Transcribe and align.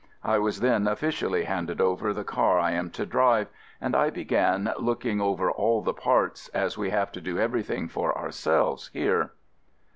I 0.23 0.39
was 0.39 0.61
then 0.61 0.87
officially 0.87 1.43
handed 1.43 1.79
over 1.79 2.11
the 2.11 2.23
car 2.23 2.57
I 2.57 2.71
am 2.71 2.89
to 2.89 3.05
drive, 3.05 3.49
and 3.79 3.95
I 3.95 4.09
began 4.09 4.73
looking 4.79 5.21
over 5.21 5.51
all 5.51 5.83
the 5.83 5.93
parts, 5.93 6.47
as 6.55 6.75
we 6.75 6.89
have 6.89 7.11
to 7.11 7.21
do 7.21 7.37
every 7.37 7.61
thing 7.61 7.87
for 7.87 8.17
ourselves 8.17 8.89
here. 8.93 9.33